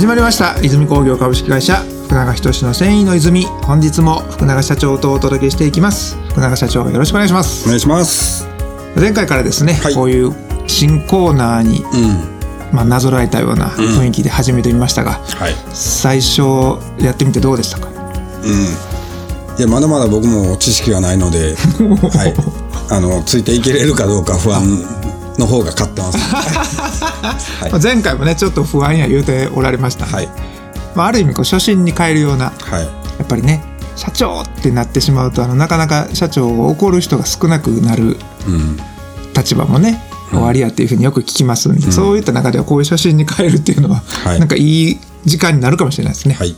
[0.00, 0.58] 始まりました。
[0.62, 1.76] 泉工業株式会社
[2.06, 3.44] 福永仁の繊維の泉。
[3.44, 6.16] 本日も福永社長とお届けしていきます。
[6.30, 7.64] 福永社長よろしくお願いします。
[7.64, 8.46] お願いします。
[8.96, 9.94] 前回からですね、はい。
[9.94, 10.32] こういう
[10.66, 12.74] 新コーナーに、うん。
[12.74, 15.54] まあ、なぞらえたような雰囲気で始めてみましたが、はい。
[15.74, 16.40] 最初
[16.98, 17.88] やってみてどうでしたか？
[18.42, 19.58] うん。
[19.58, 21.56] いやまだまだ僕も知識がないので
[22.16, 22.34] はい。
[22.90, 24.62] あのついていけれるかどうか不安
[25.38, 26.18] の方が勝ってます。
[27.82, 30.28] 前回もねちょっと不安や言うておられました、はい。
[30.94, 32.82] まあ、ある意味こう初心に変えるようなはい。
[32.82, 32.88] や
[33.24, 33.62] っぱりね
[33.96, 38.16] 社長ってなってしまうとあのなかなか社長を怒る人が少なくなる
[38.46, 38.76] うん。
[39.34, 44.38] 立場もね終わりやっていうふうによく聞きますんで、そういった中ではこういう初心に変えるっていうのは、はい。
[44.38, 46.34] なんかいい時間になるかもしれないですね。
[46.34, 46.54] はい。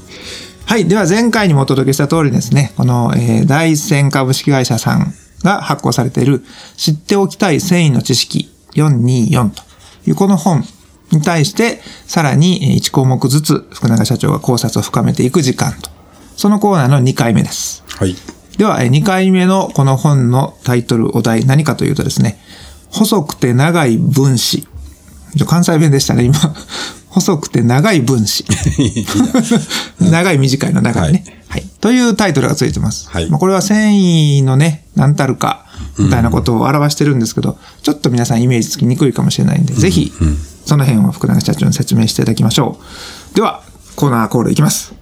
[0.66, 0.86] はい。
[0.86, 6.44] では前回にもお届けした通りですね、この、えー第一線株式会社さんが発行されている
[6.76, 9.62] 知っておきたい繊維の知識424と
[10.06, 10.64] いうこの本
[11.10, 15.90] に対して、さらに1項目ずつ福永社長が考察を深めていく時間と。
[16.36, 17.84] そのコーナーの2回目です。
[17.88, 18.16] はい
[18.58, 22.38] では、2回目のこの本のタイトル、お題、何かというとですね、
[22.90, 24.66] 細くて長い分子。
[25.46, 26.34] 関西弁でしたね、今。
[27.08, 28.44] 細くて長い分子。
[30.00, 31.41] 長い短いの長いね、はい。
[31.80, 33.10] というタイトルがついてます。
[33.10, 35.66] はいまあこれは繊維のね、何たるか、
[35.98, 40.12] みたいなことを表してるんですけど、ちょっと皆さんイメージつきにくいかもしれないんで、ぜひ、
[40.64, 42.78] その辺を福永社長に説明していただきましょ
[43.32, 43.34] う。
[43.34, 43.62] では、
[43.96, 44.94] コーナーコールいきます。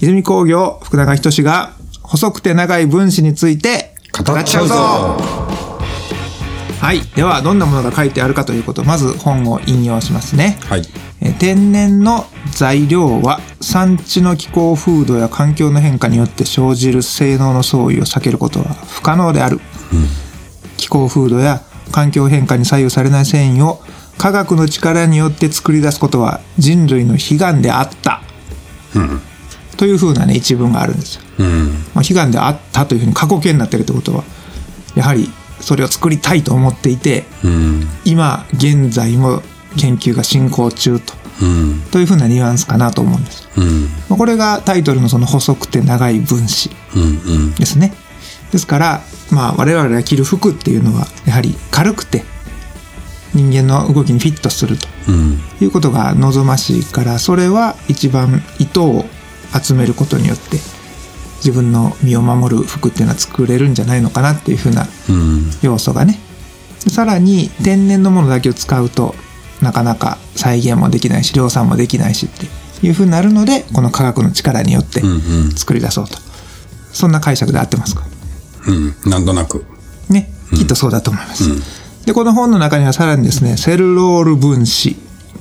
[0.00, 5.43] 泉工業福永仁が細くて長い分子について語っちゃうぞ
[6.84, 7.00] はい。
[7.16, 10.58] では、どんなものが書いてあるかということを、まず本を引用しますね。
[10.66, 10.82] はい
[11.22, 19.60] えー天然の材料は産地の気候風土や環境の変化によって生じる性能の相違を避けることは不可能である、
[20.76, 23.80] 気候風土や環境変化に左右されない繊維を
[24.18, 28.20] 科学の力によって作り出すことは人類の悲願であった、
[29.78, 31.22] というふうなね一文があるんですよ。
[31.38, 34.24] うんまあ、悲願であったというふうに過去形になってるってことは
[34.94, 37.88] やはりそれを作りたいと思っていてうん。
[38.04, 39.42] 今現在も
[39.76, 41.14] 研究が進行中と。
[41.42, 41.82] うん。
[41.90, 43.48] というふうなニュアンスかなと思うんです。
[43.56, 43.82] うん。
[44.08, 47.04] まあこれがタイトルのその細くて長い分子うんう
[47.48, 47.54] ん。
[47.54, 47.92] ですね。
[48.52, 49.00] ですから、
[49.32, 52.22] まあ、我々が着る服っていうのはやはり軽くて
[53.34, 54.86] 人間の動きにフィットすると。
[55.08, 55.40] うん。
[55.60, 59.06] いうことが望ましいからそれは一番糸を
[59.60, 60.58] 集めることによって
[61.44, 65.50] 自分の身を守る服っていうのは作れるんじゃないのかなっていうふうなうん。
[65.62, 66.18] 要素がね。
[66.78, 69.14] さらに天然のものだけを使うと
[69.60, 72.46] なかなか再現もできないし量産もできないしって
[72.86, 75.14] いうふうになるのでこの科学の力によってうんう
[75.48, 75.50] ん。
[75.52, 76.18] 作り出そうと。
[76.92, 78.04] そんな解釈で合ってますか？
[78.66, 79.10] うん。
[79.10, 79.64] なんとなく。
[80.08, 80.30] ね。
[80.54, 81.50] きっとそうだと思います、
[82.06, 84.94] でこの本の中にはさらにですねセルロール分子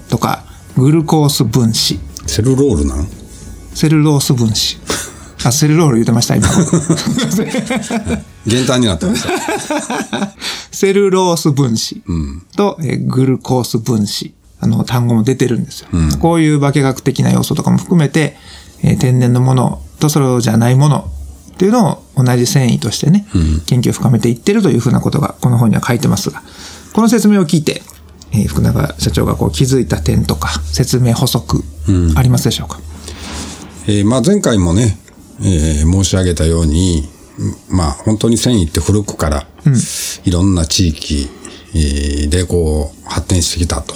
[0.10, 0.44] とか
[0.76, 2.00] グルコース分子。
[2.26, 3.08] セルロールなん？
[3.76, 4.80] セルロース分子
[5.46, 6.48] あセルロール言ってました今。
[8.48, 9.30] 減反になってました。
[10.72, 12.42] セルロース分子うん。
[12.56, 14.34] と、えーグルコース分子。
[14.64, 15.90] あの単語も出てるんですよ、
[16.22, 18.38] こういう化学的な要素とかも含めて、
[18.82, 21.12] えー天然のものとそうじゃないもの
[21.52, 23.28] っていうのを同じ繊維としてね、
[23.66, 26.42] 研究を深めていってるというふうなことがこの本には書いてますが
[26.94, 27.82] この説明を聞いて、
[28.32, 31.62] えー福永社長がこう気づいた点とか説明補足
[32.16, 32.80] ありますでしょうか、
[33.88, 34.98] えーまあ、前回もね、
[35.44, 37.08] えー申し上げたように、
[37.70, 39.48] うんまあ、本当に繊維って古くから、
[40.26, 41.30] いろんな地域
[41.76, 43.96] えーでこう発展してきたと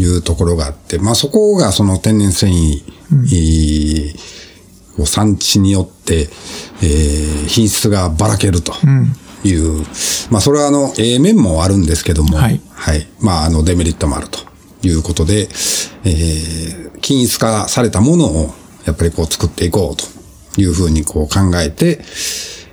[0.00, 2.82] いうところがあって、まあ、そこがその天然繊維、
[4.98, 6.28] う産地によって、
[6.82, 8.72] えー品質がばらけると
[9.44, 9.84] いう、
[10.30, 12.60] まあ、それはあの、ええ面もあるんですけども、はい。
[12.72, 13.06] はい。
[13.20, 14.38] まあ、あの、デメリットもあると
[14.82, 15.48] いうことで、
[16.04, 20.04] えー均一化されたものを、やっぱりこう作っていこうと
[20.58, 22.00] いうふうにこう考えて、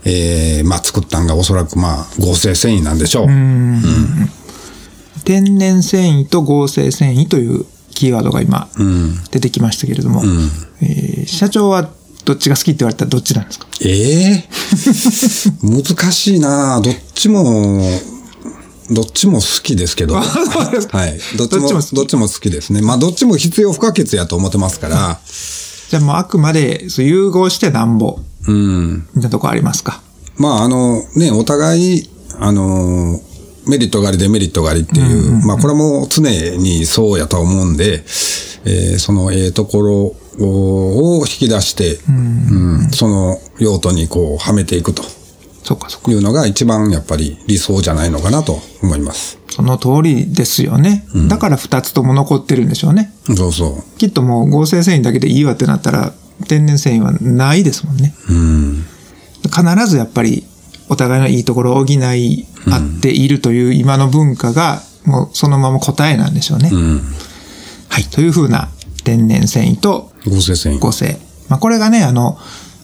[0.05, 3.27] えーまあ作ったんがおそらくまあ合成繊維なんでしょう。
[5.23, 8.67] 天然繊維と合成繊維というキーワードが今
[9.31, 10.23] 出てきましたけれども、
[10.81, 11.89] えー社長は
[12.25, 13.67] どっちが好きって言われたらどっちなんですか？
[13.81, 14.43] ええ
[15.63, 17.81] 難しいなどっちも、
[18.91, 20.15] どっちも好きですけど。
[20.15, 21.19] はい。
[21.37, 22.81] どっちも、どっちも好きですね。
[22.81, 25.19] まあどっちも必要不可欠やと思ってますから、
[25.93, 28.17] じゃあもうあくまで融合してなんぼ
[28.47, 28.95] うん。
[28.95, 30.01] みたいなとこありますか？
[30.39, 32.09] まあ、あの、ね、お互い、
[32.39, 33.21] あの、
[33.67, 36.23] メリットがあり、デメリットがありっていう、まあ、これも常
[36.57, 38.03] にそうやとは思うんで、
[38.65, 45.03] えーそのええところを引き出して、うんその用途にこう、はめていくと
[45.63, 46.11] そっかそっか。
[46.11, 49.37] いうのが一番やっぱり理想じゃないのかなと思います。
[49.53, 51.05] その通りですよね。
[51.29, 53.13] だから2つとも残ってるんでしょうね。
[53.35, 56.11] そうそきっともう合成繊維だけでいいわってなったら、
[56.47, 58.15] 天然繊維はないですもんね。
[58.29, 58.33] う。
[58.33, 58.85] うん。
[59.43, 60.43] 必ずやっぱり
[60.89, 66.71] お互いのいいところを補い合っているという今の文化がもうそのまま答えなんでしょうね。
[66.73, 67.01] うん。
[67.89, 68.05] はい。
[68.05, 68.69] というふうな
[69.03, 70.79] 天然繊維と合成繊維。
[70.79, 71.15] 合成。
[71.47, 72.39] まあ、これがね、あの、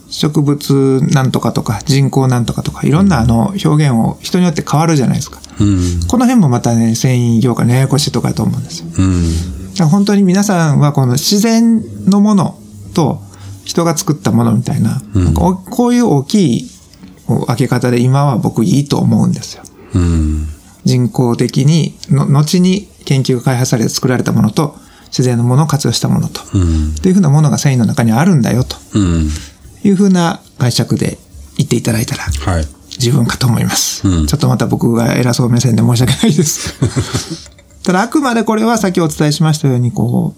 [0.09, 5.39] 植物なんとかとか人工なんとかとかいろんなあの表現を人によって変わるじゃないですか。
[5.59, 6.07] うん。
[6.07, 8.87] この辺もまたね、繊維業界のややこしいとかだと思うんですよ。
[8.97, 9.71] うん。
[9.71, 12.59] だから本当に皆さんはこの自然のもの
[12.93, 13.21] と
[13.65, 16.71] 人が作ったものみたいな、なんかおこういう大きい
[17.27, 19.63] 分け方で今は僕いいと思うんですよ。
[19.93, 20.47] うん。
[20.85, 24.75] 人工的にの、後に研究が開発されて作られたものと、
[25.07, 26.95] 自然のものを活用したものと、うん。
[26.95, 29.29] というふうなものが繊維の中にあるんだよとうん。
[29.83, 31.17] いうふうな解釈で
[31.57, 32.65] 言っていただいたらはい。
[32.99, 34.07] 十分かと思います。
[34.07, 36.73] うんちょっとまた僕が偉そう目線で申し訳ないです。
[37.83, 40.35] ただあくまでこれは先お伝えしましたように、こ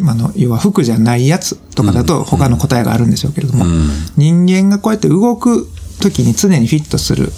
[0.00, 5.68] う、あの、要は服じゃないやつとかだと他の答えがあるんでしょうけれども、うん人間がこうやって動く
[6.00, 7.32] 時に常にフィットする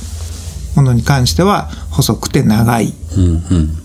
[0.74, 3.24] ものに関しては細くて長いうん。
[3.24, 3.78] うん。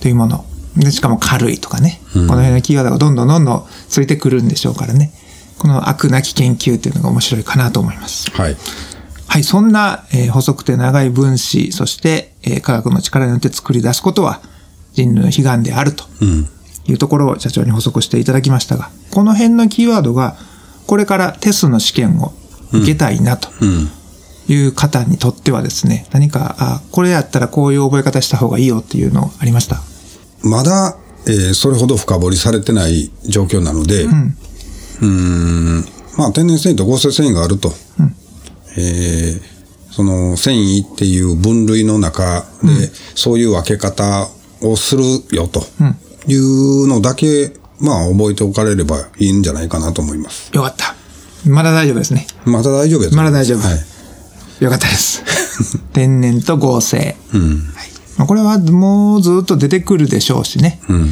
[0.00, 0.44] というもの。
[0.76, 2.00] で、しかも軽いとかね。
[2.12, 5.12] この辺のキーワードがどんどんどんどんついてくるんでしょうからね。
[5.60, 8.30] この悪なき研究っていうのが面白いかなと思います。
[8.30, 8.56] はい。
[9.26, 14.40] はい、そんな、えー細くて長い分子、そして、えー科学の力によって作り出すことは
[14.94, 16.48] 人類の悲願であるとうん。
[16.86, 20.36] いうところを社長に補足していただきましたが、この辺のキーワードが、
[20.86, 22.32] これからテストの試験を
[22.72, 23.88] 受けたいなとうん。
[24.48, 29.80] いう方にとってはですね、何か、あこれやったらこういう覚え方した方がいいよっていうのありました？
[30.42, 30.96] まだ、
[31.26, 34.36] えーそれほど深掘りされてない状況なので、うん、
[35.06, 35.84] ん、
[36.16, 37.72] まあ天然繊維と合成繊維があると、
[38.76, 39.60] えー
[39.90, 44.28] その繊維っていう分類の中で、そういう分け方
[44.62, 45.02] をする
[45.32, 45.62] よと
[46.26, 50.50] いうのだけ、まあ覚えておかれればいいんじゃないかなと思います。
[50.54, 50.94] よかった。
[51.44, 52.26] まだ大丈夫ですね。
[52.44, 53.14] まだ大丈夫です。
[53.16, 54.64] まだ大丈夫はい。
[54.64, 55.22] よかったです。
[55.92, 57.16] 天然と合成。
[57.34, 57.72] うん。
[57.74, 60.80] はいまあこれはもうずっと出てくるでしょうしね。
[60.88, 61.10] うん。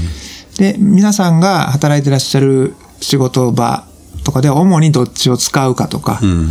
[0.57, 3.87] で、皆さんが働いてらっしゃる仕事場
[4.25, 6.49] とかでは主にどっちを使うかとか、うん。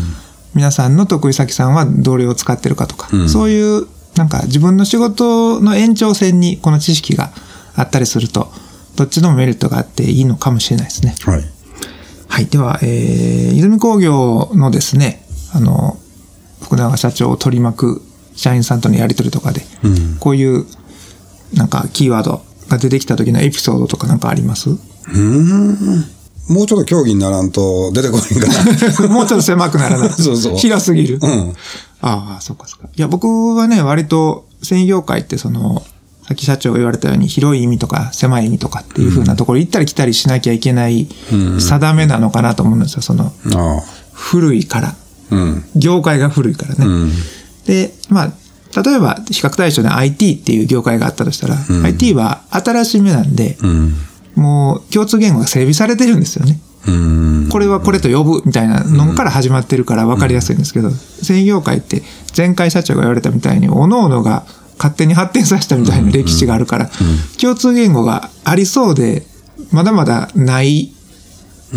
[0.55, 7.31] 皆さんの得意先さんはどれを使ってるかとか、うんそういうなんか自分の仕事の延長線にこの知識が
[7.75, 8.51] あったりすると、
[8.95, 11.13] どっちでもメリットがあっていいのかもしれないですね。
[11.23, 11.43] はい。
[12.27, 12.45] はい。
[12.47, 15.23] では、えー、泉工業のですね、
[15.53, 15.99] あの、
[16.63, 18.01] 福永社長を取り巻く
[18.35, 20.17] 社員さんとのやり取りとかで、うん。
[20.19, 20.65] こういう、
[21.53, 24.69] なんか、キーワードが出てきた時のエピソードとかなんかあります？
[26.49, 28.47] もうちょっと競技にならんと出てこへんか
[29.01, 29.07] ら。
[29.09, 30.09] もうちょっと狭くならない。
[30.17, 31.19] そうそう広すぎる。
[31.21, 31.53] うん。
[32.01, 32.87] ああ、そっかそっか。
[32.95, 35.83] いや、僕はね、割と、繊維業界ってその、
[36.27, 41.07] さっき社長が言われたように広い意味とか狭い意味とかっていう風なところ行ったり来たりしなきゃいけない
[41.59, 43.01] 定めなのかなと思うんですよ。
[43.01, 43.31] その。
[44.11, 44.95] 古いから。
[45.31, 45.63] うん。
[45.75, 46.85] 業界が古いからね。
[46.85, 47.11] うん。
[47.65, 48.31] で、まあ、
[48.83, 53.95] 例えば比較対象で IT っていう業界があったとしたら、IT は新しめなんで、うん。
[54.37, 56.59] もう共通言語が整備されてるんですよね。
[56.87, 57.49] うん。
[57.51, 62.03] これはこれと呼ぶみたいなのから始まってるから分かりやすいんですけど、繊維業界って
[62.35, 64.45] 前回社長が言われたみたいに、各々が
[64.77, 66.89] 勝手に発展させたみたいな歴史があるから、
[67.41, 69.23] 共通言語がありそうで、
[69.71, 70.91] まだまだない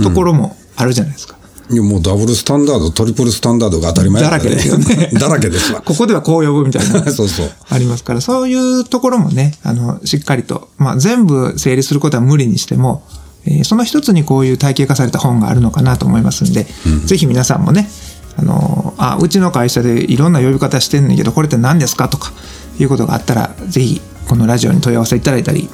[0.03, 1.40] ところもあるじゃないですか。
[1.79, 5.11] もうダブルスタンダード、トリプルスタンダードが当たり前だらけですよね。
[5.15, 5.81] だらけですわ。
[5.87, 7.05] ここではこう呼ぶみたいな。
[7.13, 7.51] そうそう。
[7.69, 13.03] ありますから、そういうところもね、あの、しっかりと、まあ、全部整理することは無理にしても、
[13.47, 16.67] えーその一つにこういう体系化された本があるのかなと思いますんで、
[17.07, 17.89] ぜひ皆さんもね、
[18.37, 22.33] あの、あ、うちの会社でいろんな呼び方してんねんけど、これって何ですかとか、
[22.79, 25.69] いうことがあったら、ぜひ、このラジオに問い合わせいただいたり、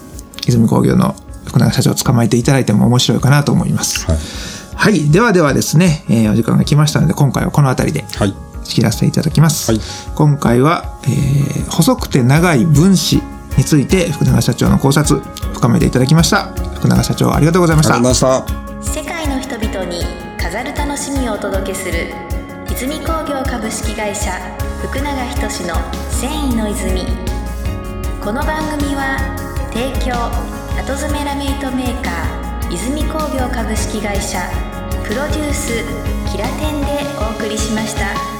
[0.47, 4.07] 泉工業の福永社長を捕まえていただいても面白いかなと思います。
[4.07, 4.19] はい。
[4.76, 5.11] はい。
[5.11, 8.35] ではではですね、えーお時間が来ましたので、今回はこの辺りで、はい。
[8.66, 9.80] 仕切らせていただきます、はい
[10.14, 13.16] 今回は、えー細くて長い分子
[13.56, 15.21] について福永社長の考察
[15.54, 18.45] 深めていただきました福永社長ありがとうございましたありがとうございま
[18.83, 19.02] した。
[19.02, 20.02] 世界の人々に
[20.38, 22.09] 飾る楽しみをお届けする
[22.71, 24.30] 泉工業株式会社
[24.83, 25.75] 福永仁の
[26.11, 27.02] 繊維の泉
[28.23, 29.18] この番組は
[29.73, 30.12] 提供
[30.80, 34.65] 後詰めラメイトメーカー泉工業株式会社
[35.06, 35.72] プロデュース
[36.32, 36.86] キラテンで
[37.20, 38.36] お送りしました。